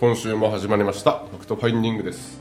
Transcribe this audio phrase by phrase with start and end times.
[0.00, 1.24] 今週も始まりました。
[1.28, 2.38] ファクトファインディングです。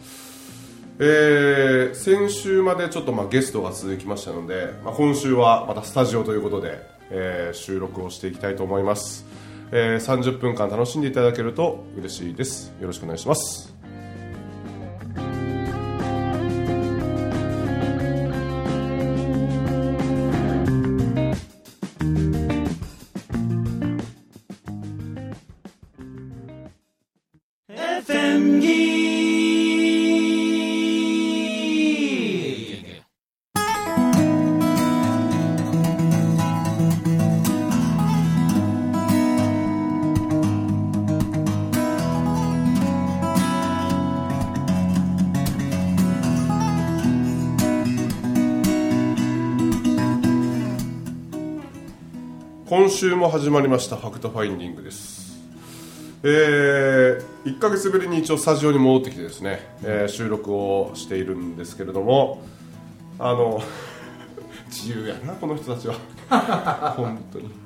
[1.00, 9.26] えー、先週までちょっとまあゲストが続きましたので、まあ、今週はまたスタジオということで、えー収録をしていきたいと思います、
[9.72, 12.76] えー30分間楽しんでいただけると嬉しいです。
[12.80, 13.77] よろしくお願いします。
[52.98, 55.38] 週も始まりましたファクトファインディングです。
[56.24, 62.42] えー、1ヶ月ぶりに一応スタジオに戻ってきてですね、えー収録をしているんですけれども
[63.20, 63.62] あの
[64.66, 65.94] 自由やなこの人たちは。
[66.98, 67.52] 本当に。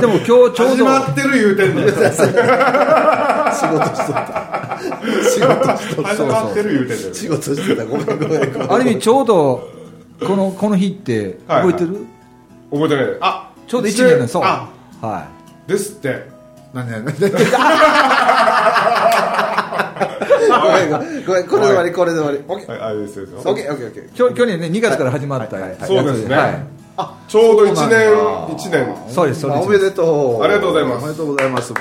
[0.00, 0.56] でも今日ちょうど。
[0.56, 2.14] 始まってる言うてんねん仕事しとっ
[4.16, 4.80] た。
[5.30, 6.08] 仕事しとった。
[6.08, 7.84] 始まってる言うてんねん仕事してた。
[7.84, 8.42] ごめんごめん
[8.72, 9.70] ある意味ちょうど
[10.26, 12.04] このこの日って覚えてる、
[12.72, 13.04] 覚えてない。
[13.20, 14.42] あちょうど1年のそう。
[14.44, 14.68] あ。
[15.00, 15.28] は
[15.66, 16.26] ですって。
[16.72, 17.14] 何何何？
[17.14, 17.32] これ
[21.62, 22.42] で終わりこれで終わり。
[22.48, 27.30] オッケーオッケーオッケーオッケーい去去年ね2月から始まったそうですね、はい。
[27.30, 27.96] ちょうど1そうなんだ。
[28.48, 28.96] 年一年。
[29.08, 29.56] そうですそうです。
[29.56, 30.42] まあおめでとう。
[30.42, 31.04] ありがとうございます。
[31.04, 31.72] おめでとうございます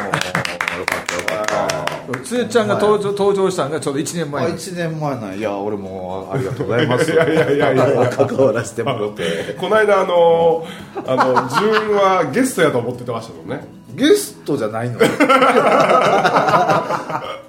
[2.23, 7.11] つゆちゃんが登場登場したのがちょうど1年あ前1年前なんいや俺もありがとうございます。
[7.11, 8.09] いやいやいやいやいや。
[8.15, 9.55] 関わらせてもらって。
[9.59, 10.65] この間あの
[11.05, 14.97] あの自分はゲストやと思ってましたもんねゲストじゃないの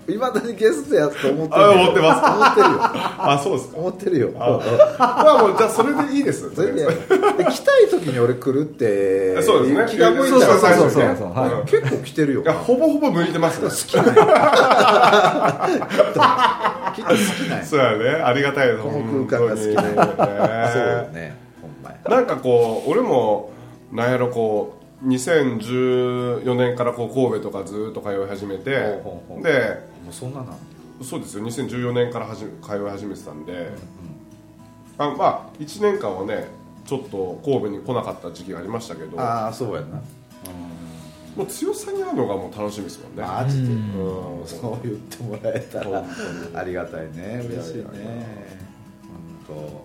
[0.09, 2.21] いま だにゲストやと思ってるあ思ってます。
[2.25, 2.81] 思ってるよ。
[3.19, 3.77] あそうですか。
[3.79, 4.31] 思ってるよ。
[4.39, 4.61] あ
[4.99, 6.51] まあもうじゃあそれでいいです。
[6.55, 6.79] それ来
[7.61, 9.87] たい時に俺来るってそうですね。
[9.89, 10.45] 気が向いたら。
[10.47, 10.79] そうそうそう。
[10.79, 11.53] そうそうねそうはい。
[11.53, 11.65] うん。
[11.67, 12.43] 結構来てるよ。
[12.43, 13.69] いやほぼほぼ向いてますね。
[13.69, 14.03] 好きな
[16.95, 18.23] きっと好きなそうやね。
[18.25, 19.93] ありがたいこの空間が好きなね
[20.73, 21.37] そうよね。
[21.63, 21.97] ほんまや。
[22.17, 23.51] なんかこう俺も
[23.93, 29.03] なんやろこう2014年からこう神戸とかずっと通い始めてで
[30.11, 30.53] そんなな。
[30.53, 30.57] ん
[31.03, 31.45] そうですよ。
[31.45, 33.71] 2014年からはじ通い始めてたんで、
[34.99, 36.47] あまあ1年間はね
[36.87, 39.21] ちょっと神戸に来なかった時期がありましたけど。
[39.21, 40.01] ああそうやな。
[41.35, 43.23] もう強さに会うのがもう楽しみですもんね。
[43.23, 43.73] マジで。
[43.73, 44.47] うん。
[44.47, 46.07] そう言ってもらえたら本
[46.55, 47.43] ありがたいね。
[47.49, 47.85] 嬉しいね。
[49.49, 49.83] 本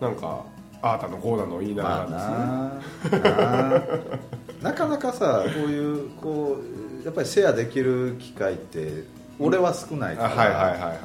[0.00, 0.44] なんか
[0.82, 3.18] あーたのこうなのいい当なまあな。
[3.18, 3.82] な
[4.70, 6.56] なかなかさこういうこ
[7.02, 9.04] うやっぱりシェアできる機会って
[9.38, 11.00] 俺は少ないから、あはいはいはいはいはいはい。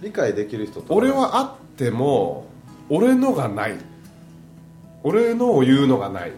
[0.00, 2.46] 理解できる人と俺はあっても
[2.88, 3.76] 俺のがない。
[5.04, 6.32] 俺のを言うのがない。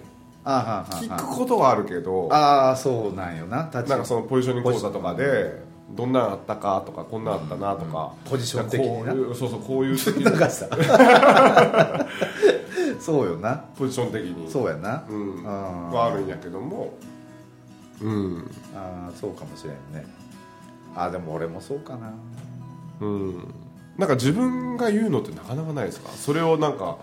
[0.46, 3.70] あはは聞くことはあるけどああそうなんよな。
[3.72, 9.12] なんかそのポジショニング講座とかでどんなんあったかとかこんなんあったなとか、ポジション的にな。
[9.34, 10.24] そうそうこういう時
[13.00, 16.94] そうよなポジション的にそうやなうん、はあるんやけども
[18.00, 20.06] うんあーそうかもしれんね
[20.96, 22.14] あーでも俺もそうかな
[23.00, 23.54] うん
[23.98, 26.96] なんか自分が言うのってなかなかないですかそれをなんか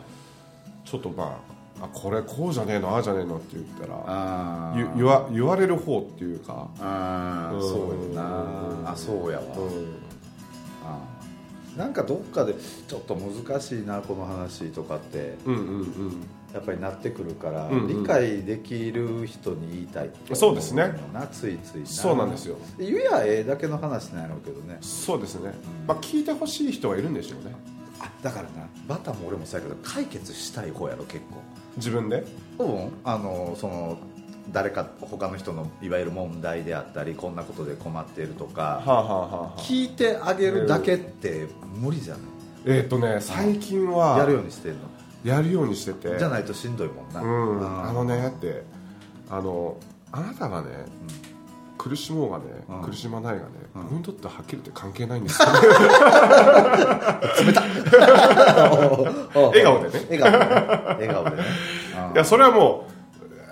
[0.86, 1.51] ちょっとまあ
[1.82, 8.92] あこれこうじゃねえのああじゃねえのって言ったらあゆ言わ言われる方っていうかうんそうよな。
[8.92, 9.52] あそうやわ、うん。
[10.86, 11.80] あー。
[11.80, 12.54] なんかどっかで
[12.88, 15.38] ちょっと難しいなこの話とかって。
[15.46, 16.28] うんうんうん。
[16.54, 18.02] やっぱりなってくるから、うんうん。
[18.02, 20.94] 理解できる人に言いたいってそうですね。
[21.14, 21.86] なついついな。
[21.86, 22.58] そうなんですよ。
[22.78, 24.78] 言えやええだけの話なんやろうけどね。
[24.82, 25.54] そうですね、
[25.88, 27.56] まあ、聞いてほしい人はいるんでしょうね。
[27.56, 27.81] あ
[28.22, 31.42] だからなバタも俺もそうやけど解決したい方やろ結構。
[31.78, 32.24] 自分で？
[32.60, 32.90] うん。
[33.04, 33.98] あのその
[34.52, 39.60] 誰か他の人のいわゆる問題であったりこんなことで困っているとかはあはあはあはあ。
[39.60, 41.48] 聞いてあげるだけって
[41.80, 42.24] 無理じゃない？
[42.66, 44.80] えっ、とね最近はやるようにしてんの？
[45.24, 46.18] やるようにしてて。
[46.18, 48.64] じゃないとしんどいもんな、うん、ああのねって
[49.30, 49.78] あの
[50.12, 50.68] あなたがね、
[51.82, 52.82] 苦しもうがね、うん。
[52.84, 53.84] 苦しまないがね、うん。
[53.84, 55.48] 僕にとってははっきり言って関係ないんですよ。
[59.34, 60.06] 笑顔でね。
[60.12, 60.56] 笑顔でね。
[61.00, 61.38] 笑顔でね。
[62.14, 62.92] いやそれはもう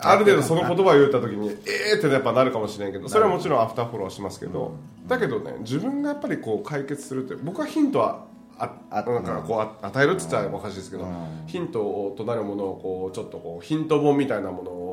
[0.02, 1.54] ある程度その言葉を言った時にえ
[1.94, 4.74] えーってやっぱなるかもしれんけどそれはもちろんアフターフォローしますけど、
[5.08, 8.26] だけどね自分がやっぱりこう解決するって僕はヒントは
[8.60, 11.44] ああなんかこうあ与えるって言ったらおかしいですけど、うん。
[11.48, 14.89] ヒントとなるものをこうちょっとこうヒント本みたいなものを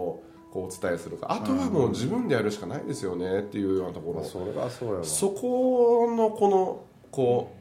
[0.57, 1.31] こうお伝えするか。
[1.31, 5.05] あとはもう自分でやるしかないですよねっていうようなところ、それはそうやわ。
[5.05, 7.53] そこのこのこ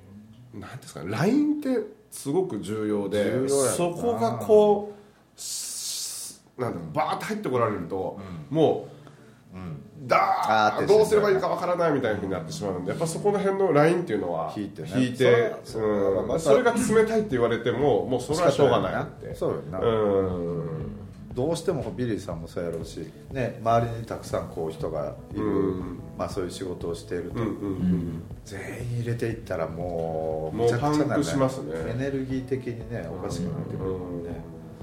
[0.55, 1.11] うなんていうんですかね。
[1.11, 4.93] LINE ってすごく重要でそこがこ
[5.35, 8.17] うしなんだろうバーッと入ってこられると、
[8.49, 8.87] も
[9.53, 14.91] う、だあーってーどうすればいいかわからないみたいになってしまうのでやっぱそこの辺のラインっていうのは引いてね。
[14.95, 16.39] 引いてそれはうん。
[16.39, 19.35] それが冷たいって言われてももうそれはしょうがないって。
[19.35, 19.79] そうよな。
[19.79, 20.74] うん
[21.35, 25.99] どうしてもビリーさんもそうやろうし、ね、周りにたくさんこう人がいる、うん。
[26.17, 31.23] まあ、そういう仕事をしていると、うんうん全員入れていったらもうむちゃくちゃなね
[31.89, 33.89] エネルギー的にねおかしくなってくる。
[33.89, 34.29] もんね、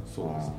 [0.04, 0.54] そうですね。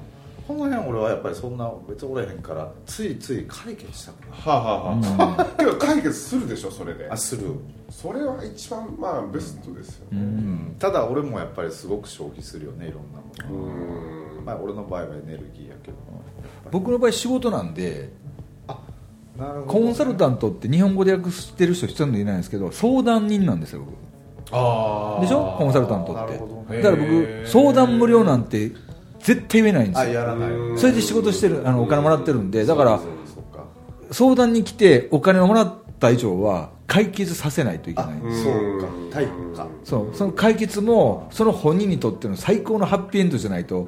[0.47, 7.09] この辺俺はやっぱりそんな別におれへんからついつい解決したくなるはあ、はあはあ、 けど解決するでしょそれで。
[7.09, 7.43] あする、
[7.89, 10.21] それは一番まあベストですよね。
[10.21, 10.75] うん。
[10.79, 15.97] ただ俺もやっぱりすごく消費するよねいろんなもの、うんまあ、俺の場合はエネルギーやけど。
[16.71, 18.11] 僕の場合仕事なんで
[19.37, 23.93] なるコンサルタンントって日本語で訳してる人一人もいないんですけど相談人なんですよ僕。
[24.51, 25.55] あでしょ？
[25.57, 26.81] コンサルタントって。
[26.81, 28.71] だから僕相談無料なんて
[29.19, 30.03] 絶対言えないんですよ。
[30.03, 30.51] あやらない。
[30.51, 33.65] うんそれで仕事してるあのお金もらってるんでだからそうそうか。
[34.11, 38.11] 相談に来てお金をもらった以上は解決させないといけない。
[38.13, 38.87] あそうか。
[39.11, 39.67] 対価。
[39.83, 40.15] そう。
[40.15, 43.87] その解決もその本人にとっての最高のハッピーエンドじゃないと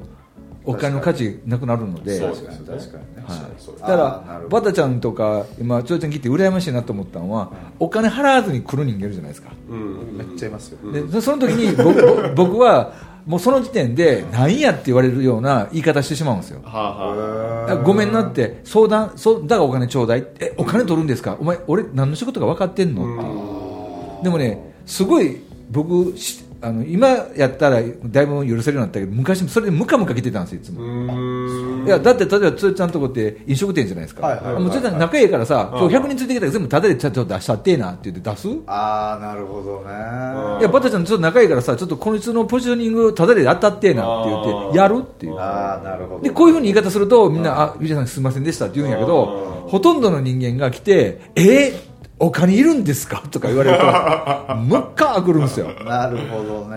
[0.66, 2.18] お金の価値なくなるので。
[2.18, 3.38] そう確かに確かにね、はい。
[3.58, 9.50] そうだからバタちゃんとか今ちょうちゃん聞いて羨ましいなと思ったのはお金払わずに来る人間いるじゃないですか。
[9.70, 10.16] うん。
[10.18, 12.92] めっちゃいますよ、でそその時に僕 僕は
[13.26, 16.60] もうその時点で何やって言われるような言い方してしまうんですよ。
[16.64, 17.72] はあはあ。
[17.72, 20.26] あごめんなって相談そうだからお金ちょうだい。
[20.38, 21.36] えお金取るんですか？
[21.40, 23.02] お前俺何の仕事か分かってんの？
[23.02, 24.24] っていう。
[24.24, 25.40] でもねすごい
[25.70, 30.82] 僕しあの今やったらだいぶ許せるようになったけど昔それでムカムカ来てたんですよいつも。
[30.82, 31.86] うん。
[31.86, 38.48] いやだって例えばつーちゃんとこって飲食店じゃないですか、はいはいはいもうつーちゃん仲いいからさ、今日100人ついてきたら全部タダでちゃんと出したってえなって言って出す？
[38.48, 40.62] いああなるほどね。
[40.62, 45.38] やバタちゃんちょっと仲いいからさちょっとこいつのポジショニングタダで当たってえなって言ってやるっていう。
[45.38, 53.84] ああなるほどでこういうふうに言い方するとみんな「あゆうちゃんすみませんでした」って言うんやけどほとんどの人間が来て「えー、お金いるんですか?」とか言われると
[54.56, 55.68] むっかーくるんですよ。
[55.84, 56.76] なるほどね。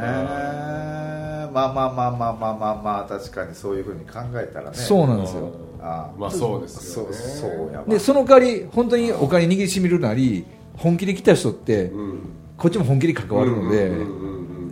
[1.52, 4.76] まあまあまあまあまあまあまあ確かにそういうふうに考えたらね。
[4.78, 5.50] そうなんですよ。
[5.82, 7.14] あまあそうですよね。
[7.14, 7.86] そうそうやわ。
[7.88, 10.46] でその代わり本当にお金握りしめるなり
[10.78, 12.20] 本気で来た人ってうん
[12.58, 13.92] こっちも本気で関わるので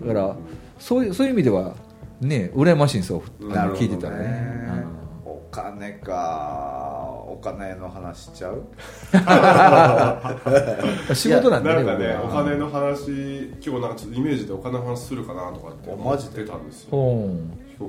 [0.06, 0.36] だから
[0.78, 1.74] そういうそういう意味では
[2.22, 3.22] ね羨ましいんですよ。
[3.42, 4.68] あのなるほど聞いてたらね。
[4.74, 4.77] お
[5.62, 8.64] 金かお金の話しちゃう？
[11.10, 16.90] う ん仕事なんでねなんかね僕お金の話今日なんかちょっとイメージでお金の話するかなとかって思マジってたんですよ。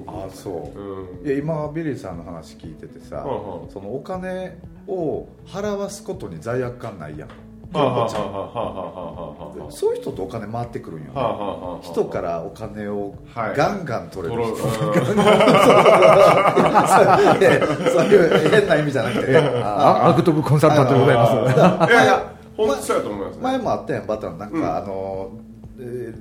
[0.07, 1.27] あそううん。
[1.27, 3.29] いや今ビリーさんの話聞いててさ、う
[3.59, 3.71] んうん。
[3.71, 7.29] そのお金を払わすことに罪悪感ないやん
[7.71, 9.05] はあはあはあはあはあは
[9.59, 13.57] あはあそういう人とお金回ってくるんよ、人からお金をはい。
[13.57, 14.43] ガンガン取れる。
[14.43, 14.95] 人、そう。
[18.07, 19.37] いう変な意味じゃなくて。
[19.37, 21.35] ああ悪徳コンサルタントでございます。
[21.35, 21.43] うん
[21.91, 23.43] いやいや本当そうやと思いますね。
[23.43, 24.39] 前もあったやんバタン。
[24.39, 24.65] なんか、うん。
[24.65, 25.48] あのえー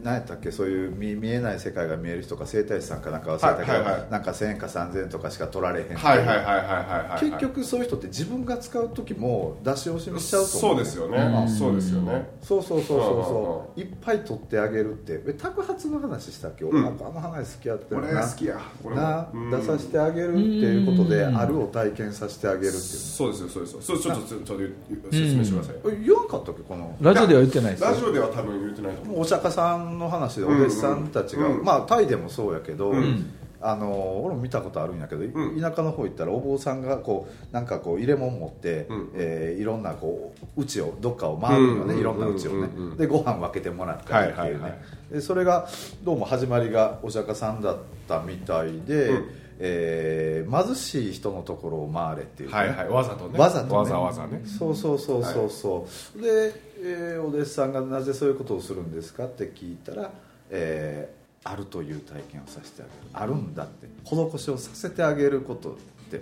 [0.04, 4.12] 何やったっけそういう見見えない世界が見える人か整体師さんかなんか忘れたけど、はいはいはい。
[4.12, 6.00] なんか1000円か3000円とかしか取られへんっていう。
[6.00, 6.62] はいはいはいはいは
[7.08, 7.20] いはい。
[7.20, 11.48] 結局そういう人って自分が使う時も出し惜しみしちゃうと思そうですよね。
[11.58, 12.30] そうですよね。
[12.44, 13.16] そうそうそうそうう。
[13.16, 15.24] んうんそういっぱい取ってあげるって。
[15.28, 16.70] え宅発の話したっけ、ん。
[16.70, 18.60] 俺なんかあの話好きやってる俺好きや。
[18.86, 19.50] なうん。
[19.50, 22.82] 出させてあげるっていうことであるを体験させてあげるっていう。
[22.84, 23.82] そうですよそうですよ。
[23.82, 26.96] そうちょっとちょっとちょっと説明してください言わんかったっけこの。
[27.02, 27.90] ラジオでは言ってないですよ。
[27.90, 31.58] ラジオでは多分言ってないと思うお釈迦さんの話でお弟子さんたちが、うん。
[31.60, 33.34] うんまあタイでもそうやけど、ん。
[33.60, 35.60] あの俺も見たことあるんやけど、ん。
[35.60, 39.12] 田舎の方行ったらお坊さんがこうなんかこう入れ物持って、うん。
[39.16, 45.14] えーいろんなこう家をどっかを回るよね、うんいろんな家をね、うんうんでご飯分けてもらったりっていうね、はいはいはい。
[45.14, 45.68] でそれが
[46.04, 47.78] どうも始まりがお釈迦さんだっ
[48.08, 49.30] たみたいで、うん。
[49.60, 52.90] えー貧しい人のところを回れっていうね、はいはい。
[52.90, 53.40] わざとね。
[53.40, 53.74] わざとね。
[53.74, 54.44] わざわざね。
[54.46, 60.12] そうそうそうそうそう、で、えーお弟子さんがなぜそういうことをするんですかって聞いたら、
[60.50, 63.88] えーあるという体験をさせてあげるあるんだって。
[64.04, 65.76] 施しをさせてあげることっ
[66.12, 66.22] て。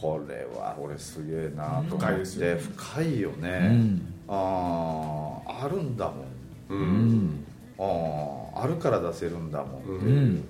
[0.00, 2.60] これは俺すげえなと思深いってですよね。
[2.76, 4.14] 深いよね、うん。
[4.28, 6.16] あああるんだもん。
[6.68, 7.18] ううん。
[7.28, 7.44] ん
[7.78, 10.34] あああるから出せるんだもん、ううん。
[10.34, 10.44] ん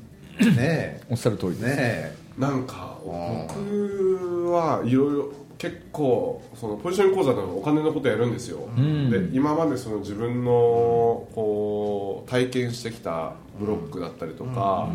[0.56, 1.64] ねおっしゃる通りです。
[1.66, 2.40] えねえ。
[2.40, 5.32] なんかうん僕はいろいろ
[5.64, 9.10] 結構そのポジション講座でもお金のことやるんですよ、ん。
[9.10, 14.90] で今までその自分のこう体験してきたブロックだったりとか、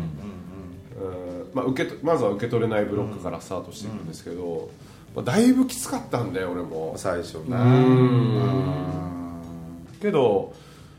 [1.02, 1.50] うん。
[1.54, 4.70] まあ、受けとまずは受け取れないブロックからスタートしていくんですけど、
[5.16, 6.94] まあ、だいぶきつかったんだよ俺も。
[6.96, 9.40] 最初なうん。
[10.00, 10.54] けど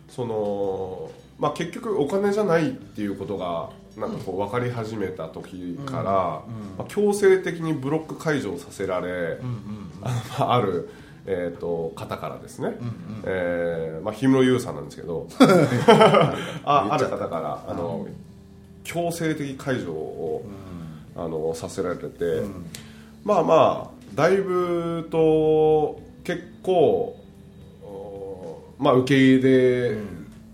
[0.09, 1.09] その、
[1.39, 6.43] まあ、結局お金じゃないっていうことがなんかこう分かり始めた時から、ま
[6.79, 9.39] あ、強制的にブロック解除をさせられ、
[10.39, 10.89] ある、
[11.25, 12.77] えー、と方からですね、
[13.25, 15.27] えーまあ、氷室優さんなんですけど。
[16.63, 17.07] あある。
[17.07, 18.07] 方からあの
[18.83, 20.45] 強制的解除を、
[21.15, 22.41] あのさせられて、
[23.23, 27.17] まあまあだいぶと結構、
[27.83, 29.97] おまあ、受け入れ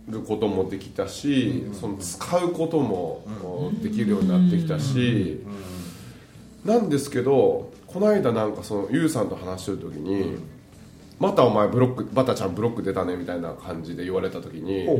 [0.08, 5.42] ることもできたし、その使うことも、おできるようになってきたし、
[6.66, 10.38] なんですけどこの間なんかそのユウさんと話してる時に、
[11.20, 14.94] またお前ブロックバタちゃんブロック出たねみたいな感じで言われた時にほ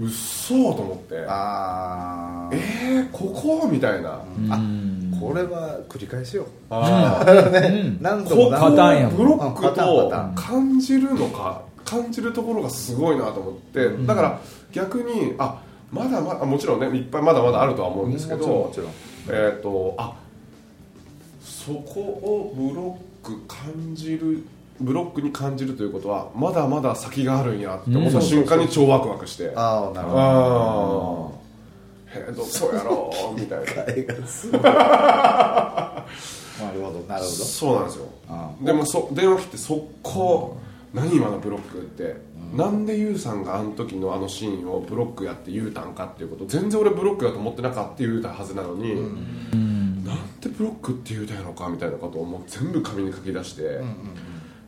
[0.00, 2.56] うっそーと思ってあー。
[2.56, 3.26] えー、こ
[3.60, 3.68] こ？
[3.70, 4.22] みたいな、
[5.20, 6.46] これは繰り返しよ。
[6.70, 7.22] あ
[8.00, 10.34] 何度もブロックとン。
[10.34, 18.92] 感じるのか感じるところがすごいなと思って、だから逆にあまだまだもちろんねいっぱいまだまだあるとは思うんですけどもちろんも
[19.28, 20.14] えっ、とあ
[21.42, 24.44] そこをブロック感じる
[24.80, 32.20] ブロックに感じるということはまだまだ先があるんやって思った瞬間に超ワクワクして、あああなるほあー。
[32.20, 33.84] へえどこやろうみたいな。
[33.84, 36.04] ど絵がすごいな
[36.72, 37.26] るほどなるほど。
[37.26, 38.06] そうなんですよ。
[38.28, 40.56] あでもそ電話切って速攻
[40.92, 42.16] 何今のブロックって、
[42.54, 46.46] なんでユウさんがあの時のあのシーンをブロックやって言うたんかっていうこと。
[46.46, 48.96] 全然俺ブロックだと思ってなかった言うたはずなのに、
[50.04, 53.80] なんでブロックって言うたんやろかみたいなことをもう全部紙に書き出して、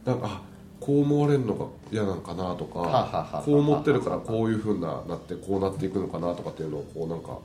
[0.04, 0.42] なんかあ
[0.78, 7.38] こう思われるのが嫌なんかなとかははははこう思ってるからこういうふうななってこうなっていくのかなとかっていうのをこうなんか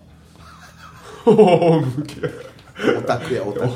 [1.26, 2.22] お向け
[2.98, 3.76] オタクやオタク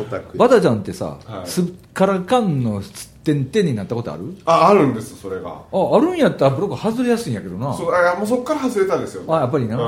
[0.00, 1.48] オタクバタちゃんってさ、はい。
[1.48, 2.80] すっからかんの
[3.24, 4.36] 点々になったことある？
[4.44, 5.50] ああるんですそれが。
[5.50, 7.72] ああるんやったらブロック外れやすいんやけどな。
[7.74, 9.22] そうあもうそっから外れたんですよ。
[9.34, 9.80] あやっぱりな、う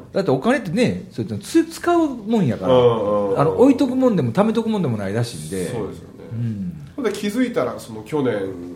[0.00, 0.12] ん。
[0.12, 5.70] だってお金ってねそうやってつ使うもんやから、うんうんあの置いとくもんでも貯めとくもんでもないらしいんで。
[5.70, 6.90] そうですよね、うん。
[6.96, 8.74] ほんで気づいたらその去年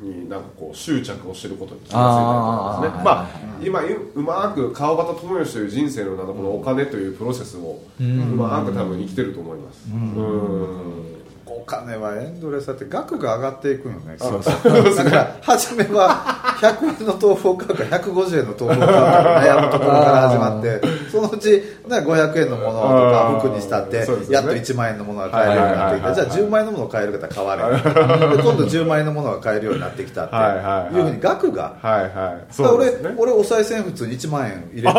[0.00, 3.04] になんかこう執着をしてることに気がついたりとかですね。
[3.04, 3.28] まあ
[3.60, 3.80] 今
[4.14, 9.84] うまく川端智義という人生の中このお金というプロセスをうまく多分生きてると思います。
[9.92, 11.17] うん
[11.60, 14.16] お金はエンドレスだって額が上がっていくよね。
[14.18, 14.94] そうそう。
[14.94, 24.02] だから初めは100円の豆腐を買うか150円の豆腐を買うか悩むところから始まってそのうち、ね、500円のものとか服にしたって、や
[24.40, 31.74] っと1万円のものが買えるようになってきたじゃあ10万円のものを買える方買われるで 今度10万円のものが買えるようになってきたってはいうふうに額が。
[31.82, 32.62] はいはい。
[32.62, 34.98] 俺俺お賽銭普通に1万円入れてるだか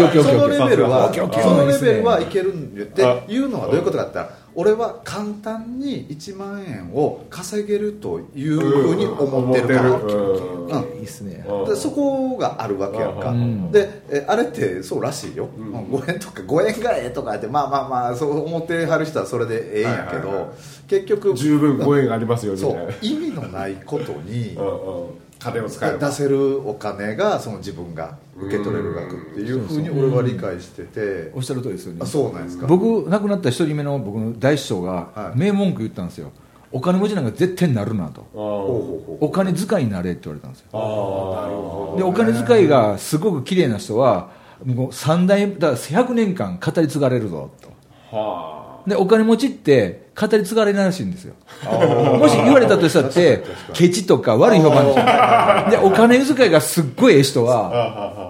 [0.00, 4.18] らそのレベルはそのレベルはいけるんでっていうのはどういうことかって
[4.60, 11.64] 俺は簡単に1万円を稼げるというふうに思ってるからいいっすねうん。
[11.66, 13.70] でそこがあるわけやんか、ん。
[13.70, 20.52] でえあれってそうらしいよ、5円とか5円がええとかってまあまあまあそう思ってはる人はそれでええんやけど、
[20.88, 22.86] 結局十分ご縁がありますよみたそいう。
[22.88, 31.30] な意味のないことにうんうん金を使えば出せるお金がその自分が受け取れる額っていうふうに俺は理解してて。
[31.34, 32.00] おっしゃる通りですよね。
[32.02, 32.66] あそうなんですか？
[32.66, 35.38] 僕亡くなった一人目の僕の大師匠がはい。
[35.38, 36.32] 名文句言ったんですよ。
[36.70, 38.20] お金持ちなんか絶対になるなと。
[38.34, 40.66] お金遣いになれって言われたんですよ。
[40.72, 44.30] あーなるほでお金遣いがすごく綺麗な人は
[44.64, 47.70] もう三代だから100年間語り継がれるぞと。
[48.10, 51.34] どはでお金持ちって語り継がれないらしいんですよ。
[52.18, 55.70] もし言われたとしたってケチとか悪い評判でしょ。
[55.70, 58.27] でお金遣いがすっごいええ人は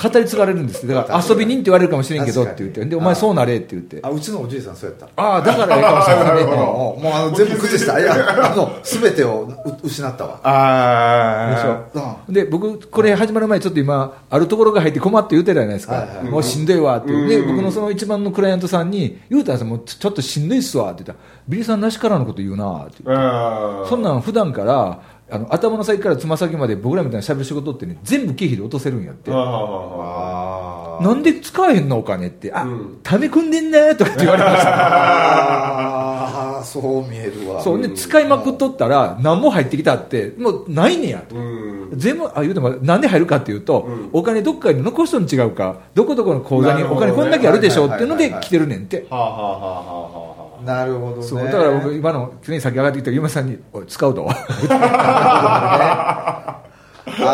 [0.00, 2.84] 語り継がれるんですだから遊び人って言われるかもしれんけどって言って。
[2.86, 4.00] でお前そうなれって言って。
[4.02, 5.22] あうちのおじいさんそうやった。
[5.22, 8.00] ああだからええかもしれないね もうあの全部崩した。
[8.00, 9.48] いやあの全てを
[9.82, 10.40] う失ったわ。
[10.42, 16.24] ああょで僕これ始まる前ちょっと今あるところが入って困って言うてるじゃないですか、はいはい。
[16.24, 17.12] もうしんどいわって。
[17.12, 23.88] で僕のその一番のクライアントさんに言うたんですよもうちょっとしんどいっすわって言ったらビリーさんなしからのこと言うなって言って。
[23.88, 24.98] そんなん普段から
[25.30, 29.30] あの頭の先からつま先まで僕らみたいな喋る仕事ってね全部経費で落とせるんやって。
[29.30, 33.00] なんで使えへんのお金ってあ、うん。
[33.02, 34.70] ため込んでんなとかって言われました。
[34.70, 37.62] あ あそう見えるわ。
[37.62, 41.22] そうで使いまくっとったら何も入ってきたってもうないねや。
[41.26, 41.88] とうん。
[41.94, 44.08] 全部あ言うてもなんで入るかっていうと、うん。
[44.12, 49.06] お金どっかに残しとん違うかどこどこの口座にお金こんだけあるでしょっていうので来てるねんって。
[49.08, 51.22] はあはあはあはあはあなるほどね。
[51.22, 54.40] そうだから僕今の常に先上がってきた嫁さんに「おい使うと」 あ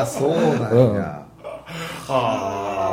[0.07, 0.95] そうなんうん。
[0.97, 1.23] や、
[2.09, 2.86] はあ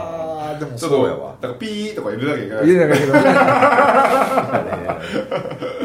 [0.66, 1.08] でもちょっとそう。
[1.08, 1.36] やわ。
[1.42, 2.66] だからピーとか入れなきゃいけない。
[2.66, 3.14] 言えなかったけど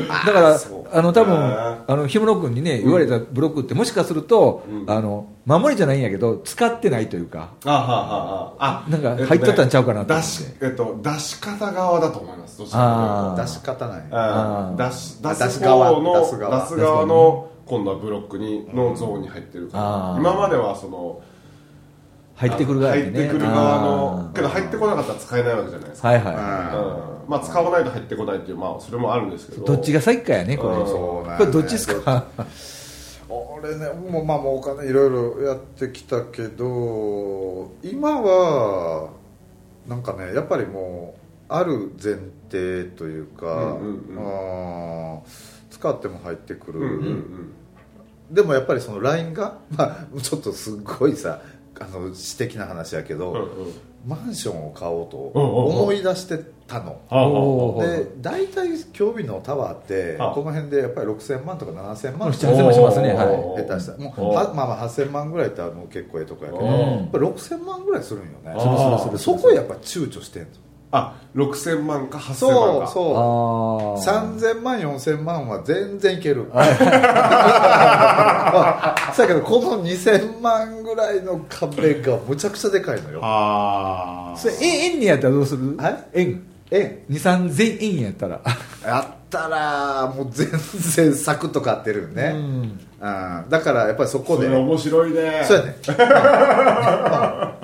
[0.08, 0.58] だから
[0.90, 4.90] あの多分ああの氷室君にね言われたブロックってもしかすると、うん。
[4.90, 7.50] あの守りじゃないんやけど使ってないというか。
[7.64, 10.28] あはあはああなんか入っとったんちゃうかなと思って。
[10.28, 12.58] 出し,、えっと、出し方側だと思います。
[12.58, 14.00] どちらかあ出し方ない。
[14.00, 16.60] 出しあ出す側方の出す側。
[16.60, 21.20] 出す側の今度はブロックにのゾーンに入ってるから、今まではその
[22.38, 24.57] 入ってくる側入ってくる側のけど入
[25.18, 26.36] 使えないわけじゃないですか、はいはい、う
[27.26, 27.30] ん。
[27.30, 29.64] まあ使わないと入ってこないっていうまあそれもあるんですけど。
[29.64, 30.86] どっちが先かやねこれ、うん。
[30.86, 31.36] そうね。
[31.38, 32.26] これどっちですか？
[33.28, 39.10] 俺ねもうまあもうお金いろいろやってきたけど今は
[39.86, 42.14] なんかねやっぱりもうある前
[42.50, 45.20] 提というか、うんうんうん。
[45.70, 47.54] 使っても入ってくる、うんうんうん。
[48.30, 51.40] でもやっぱりその LINE が、まあ、ちょっとすごいさ
[51.80, 53.72] あの私的な話やけど、うんうん。
[54.06, 55.82] マンションを買おうとうんうんうん。
[55.82, 58.04] 思い出してたの、はあはあおー。
[58.04, 60.34] で大体京美のタワーってはあ。
[60.34, 63.66] この辺でやっぱり6000万とか7000万7 8000万しますねはい。
[63.66, 63.92] 下手した。
[63.92, 66.70] らもうはまあまあ8000万ぐらいってもう結構ええとこやけどうん。
[66.70, 69.18] やっぱり6000万ぐらいするんよね。
[69.18, 70.48] そこやっぱ躊躇してんの
[70.90, 72.86] あ6000万か8000万か。
[72.88, 73.16] そうそう。
[73.16, 73.20] あ
[74.22, 76.46] 3000万4000万は全然いける。
[76.54, 76.64] だ
[79.26, 83.20] けどこの2000万ぐらいの壁がむちゃくちゃでかいのよ。
[83.22, 85.76] あそれ円円にやったらどうする？
[85.76, 86.04] はい？
[86.14, 86.42] 円。
[86.70, 88.40] え2 3 0 0円やったら。
[88.86, 92.78] やったらもう全然サクッと買ってるよね、うん。
[93.48, 94.46] だからやっぱりそこで。
[94.46, 95.44] それ面白いね。
[95.44, 95.76] そうやね。
[95.86, 95.94] うん。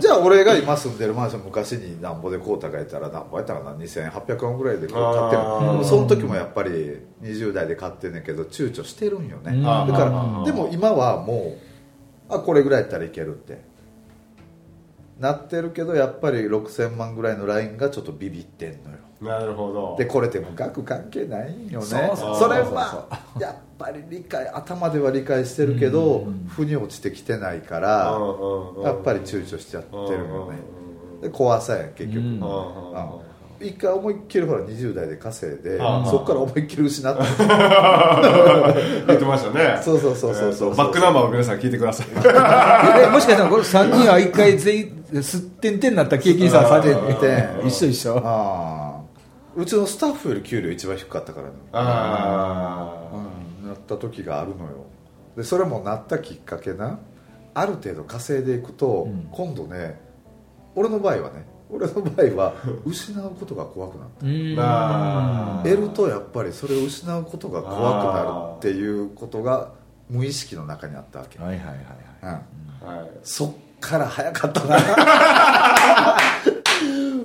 [0.01, 3.73] じゃあ俺が今住んでるマンション昔になんぼで買うたかやったらなんぼやったかな。
[3.75, 5.37] 2800万ぐらいで買って
[5.79, 6.71] るその時もやっぱり
[7.23, 9.53] 20代で買ってんねんけど躊躇してるんよね。
[9.53, 9.63] うん。
[9.63, 11.57] だからでも今はも
[12.31, 13.63] うあこれぐらいやったらいけるって
[15.19, 18.97] なってるけどやっぱり6000万ぐらいのラインがちょっとビビってんのよ。
[19.21, 19.97] なるほど。
[19.97, 21.87] でこれでも額関係ないんよね。
[21.87, 23.07] そうそうそれは
[23.41, 28.19] やっぱり理解頭では理解してるけど腑に落ちてきてないから
[28.83, 30.59] やっぱり躊躇しちゃってるよね。
[31.23, 32.25] で怖さやん結局。
[33.61, 37.23] 一回思いっきりほら20代で稼いでうんそこから思いっきり失って
[39.07, 39.81] 言ってましたね。
[39.83, 40.75] そうそうそうそうそう。
[40.75, 42.07] バックナンバーを皆さん聞いてください。
[43.05, 48.17] えもしかしたらこれ3人は1回全員すってんてんなった経験者3人で一緒一緒。
[48.19, 49.01] ああ
[49.57, 53.11] うちのスタッフより給料一番低かったからねあ
[53.63, 53.69] うん。
[53.69, 54.87] なった時があるのよ。
[55.37, 56.99] でそれもなったきっかけな。
[57.55, 59.29] ある程度稼いでいくと、ん。
[59.31, 60.01] 今度ね
[60.75, 64.27] 俺の場合はね俺の場合は失うことが怖くなった。
[64.27, 64.57] うん。
[64.59, 69.73] あ得るとやっぱりそれを失うことが怖くなるっていうことが
[70.11, 71.77] 無意識の中にあったわけ、はいはいはい
[72.27, 72.43] はい。
[72.83, 73.11] うん、ーはい。
[73.23, 73.53] そっ
[73.89, 74.77] から早かったな。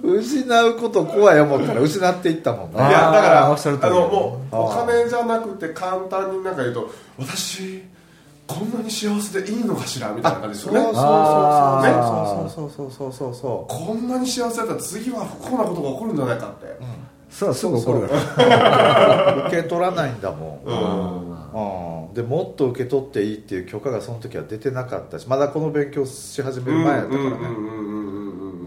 [0.04, 7.84] 失うこと怖い思ったら失っていったもんねいやだからあのもうお金じゃなくて簡単になんか言うと私
[8.48, 10.80] こんなに幸せでいいのかしらみたいな感じですよね。
[10.86, 12.88] そうそうそうそう。
[12.88, 16.76] そうそうそうそうこんなに幸せだったら次は不幸なことが起こるんじゃないかって。
[17.30, 19.45] そうすぐ怒るから。
[19.48, 27.38] 受け取らないんだもん、うんうん、でもっと受け取っていいっていう許可がその時は出てなかったしまだこの勉強し始める前やったからね、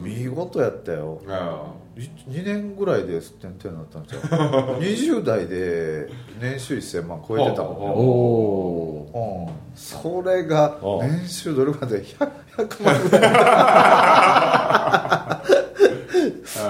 [0.03, 1.21] 見事やったよ。
[1.29, 4.21] あ2年ぐらいですってんてんなったんちゃう？
[4.81, 6.09] 20代で
[6.41, 9.51] 年収1000万超えてたもんおねおう。
[9.51, 13.29] ん、それがお年収どれまで？100, 100万ぐら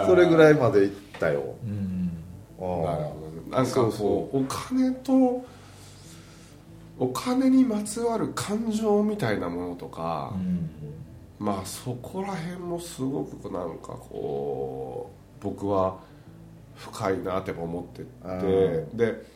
[0.03, 2.11] いそれぐらいまでいったよ、うん。
[2.59, 3.57] なるほど。
[3.57, 4.39] なんかこう。
[4.39, 5.45] お金と
[6.99, 10.35] お金にまつわる感情みたいなものとか、
[11.39, 15.99] まあそこら辺もすごくなんかこう僕は
[16.77, 18.07] 深いなって思ってう
[18.95, 19.27] てで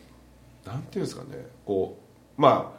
[0.64, 1.98] なんていうんですかねこ
[2.38, 2.72] うま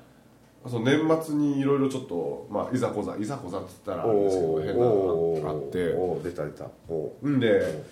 [0.66, 5.78] あその年末にいろいろちょっと、まあ、いざこざいざこざって言ったらあれですけど変なのがあって。
[6.24, 6.66] 出た出た。
[6.90, 7.84] おんで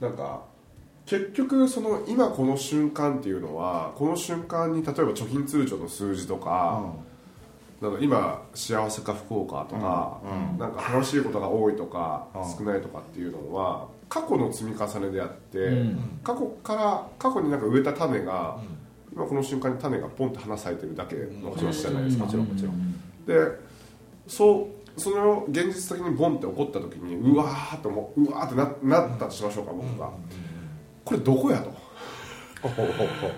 [0.00, 0.42] なんか
[1.08, 6.92] 結局その今この瞬間っていうのはこの瞬間に例えば貯金通帳の数字とか、
[7.80, 10.20] なんだ今幸せか不幸かとか、
[10.58, 12.26] なんか楽しいことが多いとか、
[12.58, 15.82] 少ないとかっていうのは過去の積み重ねであって、
[16.22, 18.58] 過去から過去になんか植えた種が、
[19.10, 22.46] 今この瞬間に種がポンって花咲いてるだけの話じゃないですか、もちろん。
[22.48, 22.94] もちろん。
[23.26, 23.58] で
[24.26, 30.10] そうそれを現実的にボンって起こった時にうわーっとうわーってななったとしましょうか僕が、
[31.08, 31.72] これどこやと。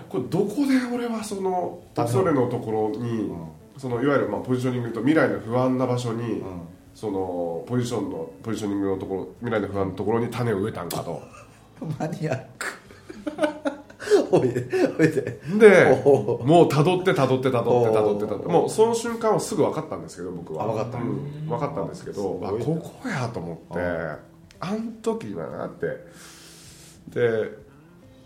[0.09, 3.31] これどこで俺はそのそれのところに、
[3.77, 6.43] そのいわゆるまあポジショニングと未来の不安な場所に、
[6.93, 11.21] そのポジションのポジショニングのところ未来の不安のところに種を植えたんかと。
[11.97, 12.67] マニアック。
[14.31, 14.65] おいで
[14.99, 15.39] おいで。
[15.59, 20.63] でもう辿って辿って辿っておう辿って辿ってもうその瞬間はすぐ分かったんですけど僕は。
[20.63, 20.97] あ分かった。
[20.97, 21.47] うん。
[21.47, 22.57] 分かったんですけどあこ
[23.01, 25.87] こやと思ってあん時だなって
[27.09, 27.60] で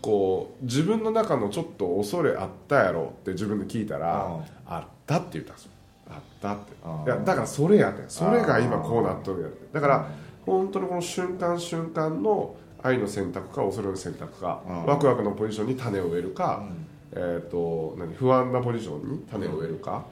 [0.06, 4.44] こう自分の中のちょっと恐れあったやろって自分で聞いたらうん。
[4.66, 5.70] あったって言ったんですよ。
[6.08, 6.72] あったって。
[6.84, 7.04] うん。
[7.04, 9.58] いやだからそれやってそれが今こうなっとるやって。
[9.72, 10.08] だから
[10.44, 14.86] 本当にこの瞬間瞬間の愛の選択か恐れの選択かうん。
[14.86, 16.64] ワクワクのポジションに種を植えるか
[17.12, 20.04] えー、と何不安なポジションに種を植えるか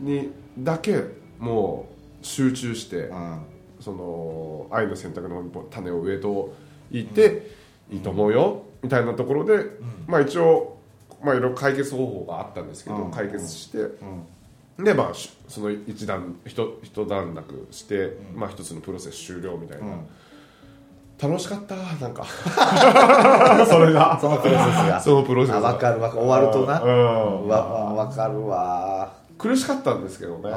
[0.00, 1.02] にだけ
[1.38, 1.88] も
[2.22, 3.38] う集中してうん。
[3.80, 6.54] その愛の選択の方に種を植えと
[6.90, 7.50] いて
[7.90, 9.64] いいと思うよみたいなところで
[10.06, 10.76] まあ一応
[11.22, 13.10] まあいろいろ解決方法があったんですけどうん。
[13.10, 13.78] 解決して
[14.78, 19.86] でまあしその一段一一段落してまあ一つのプロセス終了みたいな。
[21.22, 21.76] 楽しかった？
[21.76, 22.24] なんか。
[23.70, 24.18] それが。
[24.20, 25.00] そのプロセスが。
[25.00, 26.22] そのプロセス分かる分かる。
[26.22, 26.82] 終わるとな。
[26.82, 27.48] うん。
[27.48, 29.12] わ分かるわ。
[29.38, 30.50] 苦しかったんですけどね。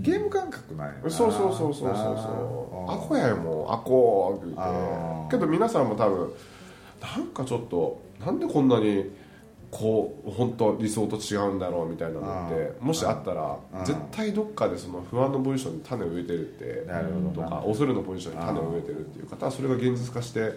[0.00, 2.90] ゲーム感覚ないそうそうそうそうそうそう。
[2.90, 5.36] あアコやよもうアコーって言あって。
[5.36, 6.32] けど皆さんも多分
[7.02, 9.10] なんかちょっとなんでこんなに
[9.70, 17.42] こう本当理想と違うんだろうみたいなのってもしあったらあ絶対どっかでその不安のポジションに種を植えてるってなるほど。
[17.42, 20.52] とか恐れのポジションに種を植えてるっていう方はそれが現実化して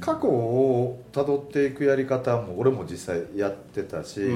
[0.00, 4.34] 過去をたどっていくやり方も俺も実際やってたし、うんう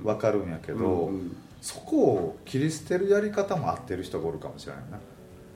[0.00, 0.02] ん。
[0.02, 1.36] 分かるんやけど、うんうん。
[1.60, 4.82] そこを切り捨てるやり方も合ってる人がおるかもしれない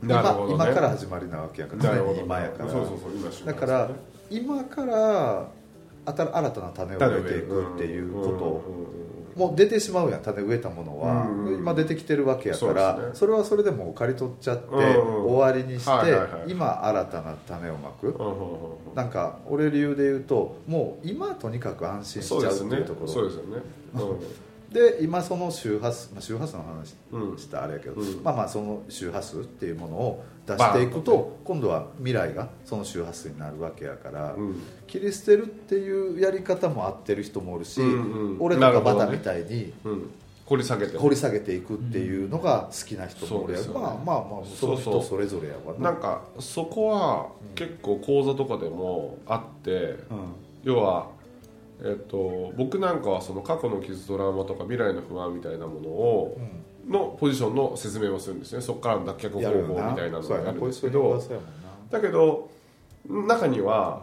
[0.03, 0.23] な。
[0.23, 0.55] なるほどね。
[0.55, 2.71] 今今から始まりなわけやから常に今やから。
[2.71, 3.12] そうそうそう。
[3.12, 3.90] 今瞬間だから
[4.30, 5.48] 今から
[6.06, 8.28] 新新たな種を植えていくっていうこと。
[8.28, 8.88] を
[9.38, 15.90] もう出てしまうやん種植えたものは、今出てきてるわけやからそれはそれでもう刈り取っちゃって、終わりにして、
[16.48, 18.18] 今新たな種をまく、
[18.96, 23.12] なんか俺理由で言うともう今とにかく安心しちゃうっていうところ。
[23.12, 23.62] そうですよね
[24.72, 27.38] で今その周波数、まあ、周波数の話うん。
[27.38, 28.22] したらあれやけど、うん。
[28.22, 34.62] まあまあその周波数っていうものを出していくと今度は未来がその周波数になるわけやから、うん。
[34.87, 40.11] 切り捨てるっていうやり方も合ってる人もおるし、うんうん俺とかバタみたいにうん。
[40.44, 40.98] 掘り下げて。
[40.98, 49.70] 掘り下げていくっていうのが好きな人もおるやねまあまあまあその人それぞれやわなんかそこは結構講座とかでもあって、
[50.11, 50.48] うん。
[50.64, 51.09] 要は、
[51.82, 56.40] えっと僕なんかはその過去の傷トラウマとか未来の不安みたいなものを、
[56.88, 58.60] のポジションの説明をするんですね。
[58.60, 61.22] そこからの脱却方法みたいなのをやるんですけど
[61.90, 62.50] だけど
[63.08, 64.02] 中には、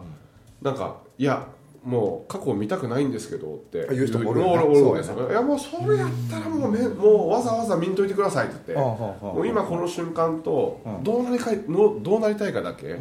[0.62, 1.46] なんかいや
[1.84, 4.64] もう過去を見たくないんですけどってあ言う人もおるよな。
[4.64, 8.84] おるおるおるんですそうやよいやもうそれやったらもう,、めもうわざわざ見んといてくださいって言って、
[9.22, 12.96] もう今この瞬間とうんどうなりかいのどうなりたいかだけ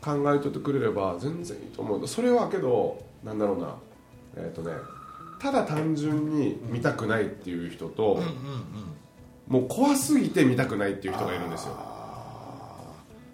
[0.00, 3.76] 考えといてくれれば全然いいと思うそれはけどなんだろうな
[4.36, 4.72] えっ、とね
[5.40, 8.20] ただ単純に見たくないっていう人と、
[9.48, 11.76] もう怖すぎて見たくないっていう人がいるんですよ。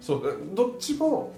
[0.01, 1.33] そうえどっちも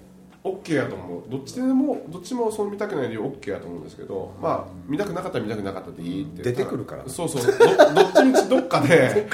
[0.46, 1.22] OK やと思う。
[1.28, 7.42] どっちでもどっちもその見たくない理由 OK やと思うんですけど、まあ見たくなかったら見たくなかったでいいって出てくるからそうそう。
[7.42, 9.26] どどっちみちどっかで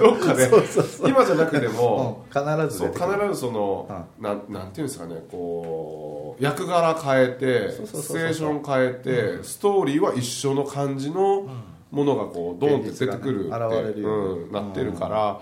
[0.00, 1.08] どっかで そうそうそう。
[1.08, 1.72] 今じゃなくてうん。
[1.74, 11.46] も、必ずそう必ずその、なんなんていうんですかねこう役柄変えてシチュエーション変えて、ストーリーは一緒の感じの
[11.90, 15.40] ものがこうドンって出てくるって、ねるようん、なってるから、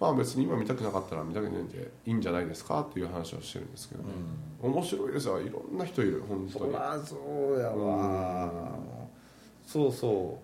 [0.00, 4.08] まあ別に今見たくなかったら見たくないんでいいんじゃないですかっていう話をしてるんですけどね、
[4.62, 5.40] 面白いですよ。
[5.42, 6.52] いろんな人いる本当に。
[6.52, 7.16] そりゃそ
[7.54, 8.50] うやわ。
[9.66, 10.38] そうそ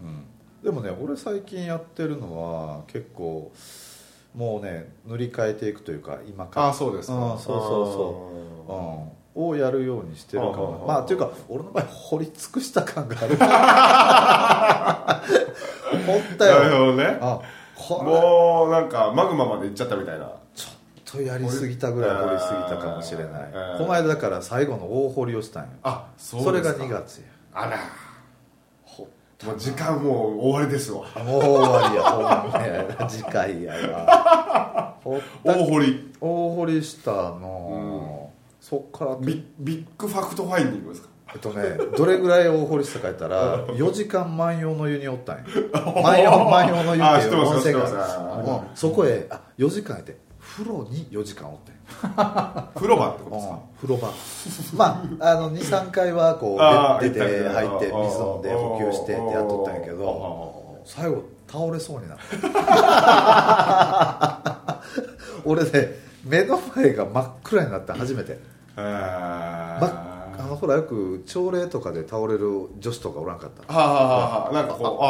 [0.00, 0.24] う、うん、
[0.62, 3.52] でもね俺最近やってるのは結構
[4.36, 6.66] もうね塗り替えていくというか今から。
[6.66, 7.62] ああそうですか、うんそうそう
[8.66, 13.36] そう、うん、をやるようにしてるかあもあまあっていうか俺の場合掘り尽くした感がある。
[16.06, 17.18] 掘ったなるよほどね。
[17.20, 17.40] あ
[17.90, 20.30] もうなんかマグマまで行っちゃったみたいな。
[20.54, 22.16] ちょっとやりすぎたぐらい。
[22.24, 23.28] 掘りすぎたかもしれない。
[23.52, 25.70] えーこの間だから最後の大掘りをしたんよ。
[25.82, 27.24] あそうそれがですか2月や。
[27.52, 27.78] あら。
[29.44, 31.04] もう時間もう終わりですわ。
[31.22, 34.96] もう終わりやほんまや次回やわ。
[35.04, 39.16] ほった大堀大堀したの、そっから。
[39.16, 41.08] ビ big fact finding ですか？
[41.34, 41.62] えっとね
[41.96, 45.44] どれぐらい大堀したか言ったら4時間万葉の湯におったんや。
[45.82, 51.76] 万葉万葉の湯っていう温泉がそこへあ4時間やって風呂に4時間おってん。
[52.74, 53.58] 風呂場ってことですか？
[53.82, 54.08] 風呂場。
[54.76, 56.60] まああの23回はこう
[57.04, 62.22] 出て入って水飲んで補給してってやっとったんやけあど最後倒れそうになって
[65.44, 65.70] 俺ね
[66.24, 68.82] 目の前が真っ暗になった初めて、へー。
[68.82, 69.88] ま、あの
[70.56, 73.72] ほらよく朝礼とかで倒れる女子とかおらんかった。
[73.72, 75.06] はあはあはあなんかこうあ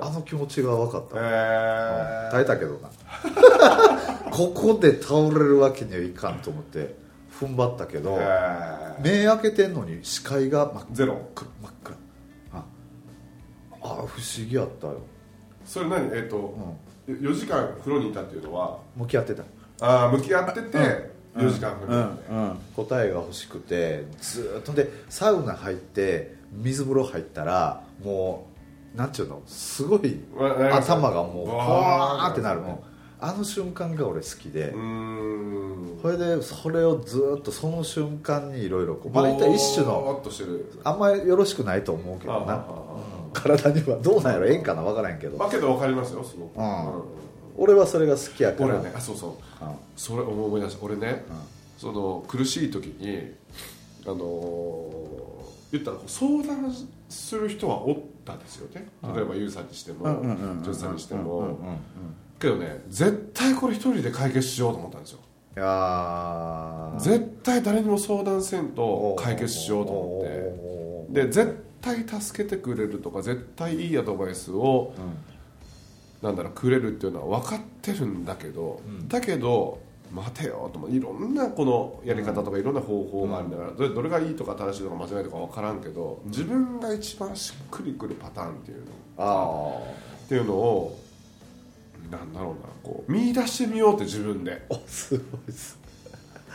[0.00, 2.90] あああの気持ちが分かった、へ耐えたけどな。
[4.30, 6.96] ここで倒れるわけにはいかんと思って
[7.38, 11.18] 踏ん張ったけど、え目開けてんのに視界が真っゼロ。
[11.34, 11.96] 暗真っ暗
[12.54, 12.64] あ
[13.82, 14.06] あ不思
[14.48, 14.98] 議やったよ、
[15.64, 16.06] それ何？
[16.14, 16.54] えっ、と、
[17.08, 18.78] 4時間風呂にいたっていうのは？
[18.96, 19.42] 向き合ってた。
[19.80, 28.46] ああ向き合ってて4時間風呂にいて、答えが欲しくてずーっとでサウナ入って水風呂入ったらも
[28.94, 29.40] うなんちゅうの？
[29.46, 30.20] すごい
[30.70, 31.68] 頭がもうわー。
[31.68, 32.82] わーってなるの。
[33.24, 34.74] あの瞬間が俺好きで、
[36.02, 40.70] それでそれをずーっとその瞬間にいろいろまあ言ったら一種ぼのーっとしてる。
[40.84, 42.66] あんまりよろしくないと思うけどな。
[43.32, 44.46] 体にはどうなんやろ？
[44.46, 45.38] ええんかな分からんけど。
[45.38, 46.64] まあけど分かりますよすごく、うん。
[46.64, 47.02] うん
[47.56, 48.76] 俺はそれが好きやから。
[48.78, 49.64] 俺ねあそうそう。
[49.64, 49.74] うん。
[49.96, 51.24] それ思い出した俺ね、
[51.78, 53.32] その苦しい時に
[54.04, 55.22] あのー
[55.72, 56.70] 言ったら相談
[57.08, 58.86] する人はおったんですよね。
[59.14, 61.58] 例えばユウさんにしてもうんうんうんうんジョンさんにしてうんうんうんも
[62.38, 65.20] けどね絶対これ一人で解決しようと思ったんですよ。
[65.56, 67.00] いやー。
[67.00, 70.22] 絶対誰にも相談せんと解決しようと思
[71.08, 71.26] って。
[71.26, 74.92] で絶対助けてくれるとか絶対いいアドバイスを、
[76.22, 79.80] なんだろうくれるっていうのは分かってるんだけど、だけど
[80.12, 88.84] 待てよといろんなこのやり方とかいろんな方法があるんだから、どれどれがいいとか正しいとか間違いとか分からんけど、自分が一番しっくりくるパターンっていうの。
[89.18, 89.78] あ
[90.24, 90.98] っていうのを
[92.10, 94.62] なんだろうなこう見出してみようって自分で。
[94.70, 95.78] あすごいです。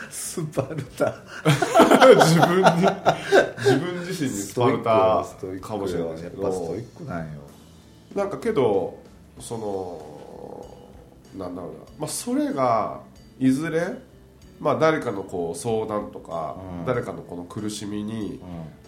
[0.09, 1.15] スパルタ。
[1.43, 2.71] 自分に
[3.57, 5.25] 自分自身にスパルタ
[5.61, 7.41] かもしれないストイックなんよ。
[8.15, 8.99] なんかけど
[9.39, 10.17] その
[11.37, 13.01] なんだろうな、まあ、それが
[13.39, 13.81] いずれ、
[14.59, 16.85] まあ、誰かのこう相談とか、うん。
[16.85, 18.41] 誰かのこの苦しみに、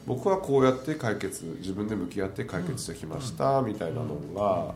[0.07, 4.73] 僕はこうやって解決自分で向き合って解決してきました、みたいなのが、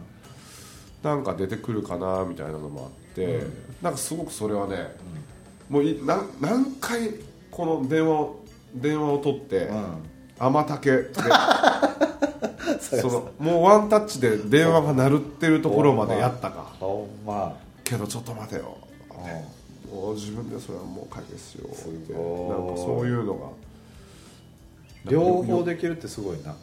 [1.02, 3.44] なんか出てくるかなみたいなのもあって、
[3.82, 4.96] なんかすごくそれはね、
[5.70, 7.16] もうい何何回
[7.50, 9.72] この電話を電話を取って、
[10.38, 11.10] 天竹で
[12.84, 16.76] そのもうワンタッチで電話が鳴るってるところまでやったか。
[16.80, 17.56] ほんま。
[17.84, 18.78] けどちょっと待てよ。
[19.92, 21.78] もう自分でそれはもう解決しようって。
[21.78, 23.50] すなんかそういうのが。
[25.06, 26.56] 両方できるってすごいな。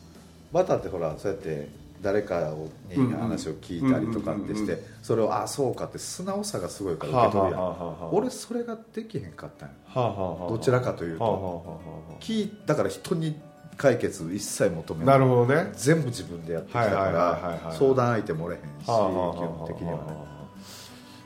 [0.52, 1.68] バターってほらそうやって
[2.02, 2.54] 誰か
[2.88, 8.08] に話を聞いたりとかってしてそれをあそうかって素直さがすごいから受け取るやん。
[8.10, 11.80] 俺それができへんかったんよどちらかというと。
[12.20, 13.38] 聞いだから人に
[13.76, 15.72] 解決一切求めあなないるほどね。
[15.74, 20.30] 全部自分でやってきたから相談相手もおれへんし基はあはあはあ本的にはね。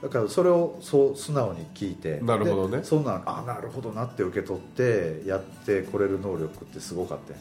[0.02, 2.78] だからそれをそう素直に聞いてなるほどね。
[2.78, 7.32] でそんなんあなるほどなって受け取ってやってこれる能力ってすごかった。
[7.32, 7.38] よ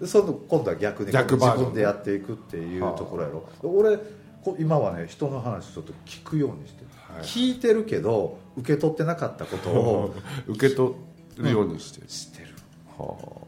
[0.00, 3.48] でその今度は逆に逆自分でやっていくっていうところやろ。
[3.62, 3.98] 俺
[4.42, 7.22] こ今はね人の話ちょっと聞くようにしてる、はい。
[7.24, 10.14] 聞いてるけど受け取ってなかったことを
[10.46, 10.94] 受け取
[11.36, 12.44] るようにして、してる。
[12.44, 12.45] は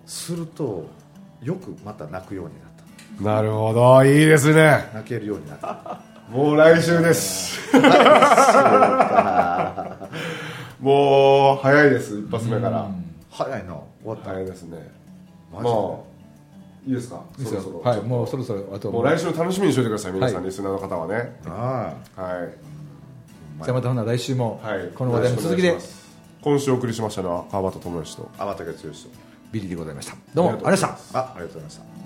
[0.06, 0.86] すると
[1.42, 2.68] よくまた泣くようになっ
[3.20, 4.04] あなるほど。
[4.04, 4.84] いいですね。
[4.92, 6.00] た泣けるようになった。
[6.30, 7.58] もう来週です。
[10.78, 12.88] もう早いです一発目から。
[13.30, 13.74] 早いな。
[13.74, 14.76] 終わった、早いですね。
[15.52, 15.70] マジで。
[15.70, 15.98] まあ
[16.86, 17.24] いいですか？
[17.38, 17.80] そろそろ。
[17.80, 18.92] はいもうそろそろあと。
[18.92, 20.46] もう来週楽しみにしておいてください皆さん、はい。
[20.46, 21.40] リスナーの方はね。
[21.46, 23.64] あはい。
[23.64, 24.60] じゃあまたほな来週も。
[24.62, 24.88] はい。
[24.94, 25.76] この話題の続きで。
[26.40, 28.30] 今週お送りしましたのは川端智之と。
[28.38, 28.88] あ天竹剛と
[29.52, 30.16] ビリーでございました。
[30.34, 31.18] どうもありがとうございました。
[31.18, 31.97] あありがとうございました